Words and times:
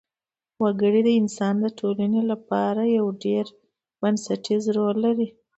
وګړي 0.61 1.01
د 1.03 1.09
افغانستان 1.11 1.53
د 1.63 1.65
ټولنې 1.79 2.21
لپاره 2.31 2.81
یو 2.97 3.07
ډېر 3.23 3.45
بنسټيز 4.01 4.63
رول 4.77 4.95
لري. 5.05 5.27